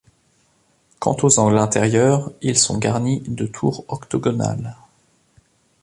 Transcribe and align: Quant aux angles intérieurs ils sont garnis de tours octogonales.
Quant 0.99 1.15
aux 1.21 1.37
angles 1.37 1.59
intérieurs 1.59 2.31
ils 2.41 2.57
sont 2.57 2.79
garnis 2.79 3.19
de 3.27 3.45
tours 3.45 3.85
octogonales. 3.87 4.75